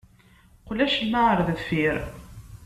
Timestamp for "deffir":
1.47-1.97